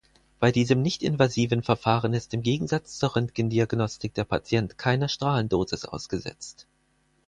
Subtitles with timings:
[0.39, 6.65] Bei diesem nicht-invasiven Verfahren ist im Gegensatz zur Röntgendiagnostik der Patient keiner Strahlendosis ausgesetzt.